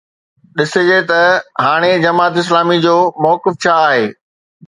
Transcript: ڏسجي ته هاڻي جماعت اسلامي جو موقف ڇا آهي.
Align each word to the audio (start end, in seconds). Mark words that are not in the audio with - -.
ڏسجي 0.55 0.99
ته 1.09 1.21
هاڻي 1.65 1.91
جماعت 2.05 2.33
اسلامي 2.41 2.77
جو 2.85 2.95
موقف 3.27 3.53
ڇا 3.63 3.75
آهي. 3.87 4.05